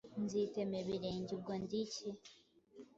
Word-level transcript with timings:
nzitema 0.23 0.75
ibirenge. 0.83 1.31
Ubwo 1.37 1.51
ndi 1.63 1.77
iki? 1.85 2.07